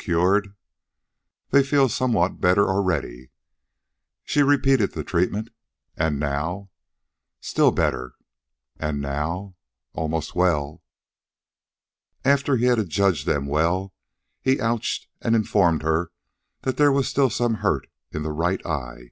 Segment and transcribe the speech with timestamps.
[0.00, 0.54] Cured?"
[1.50, 3.30] "They feel some better already."
[4.22, 5.50] She repeated the treatment.
[5.96, 6.70] "And now?"
[7.40, 8.14] "Still better."
[8.78, 9.56] "And now?"
[9.94, 10.84] "Almost well."
[12.24, 13.92] After he had adjudged them well,
[14.40, 16.12] he ouched and informed her
[16.62, 19.10] that there was still some hurt in the right eye.